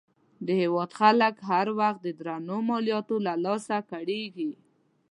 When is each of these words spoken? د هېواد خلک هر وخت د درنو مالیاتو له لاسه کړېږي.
د 0.45 0.47
هېواد 0.61 0.91
خلک 0.99 1.35
هر 1.49 1.67
وخت 1.79 1.99
د 2.03 2.07
درنو 2.19 2.57
مالیاتو 2.69 3.15
له 3.25 3.33
لاسه 3.45 3.75
کړېږي. 3.91 4.51